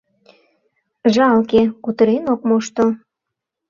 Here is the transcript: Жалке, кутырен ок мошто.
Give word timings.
Жалке, 1.13 1.61
кутырен 1.83 2.23
ок 2.33 2.41
мошто. 2.49 2.85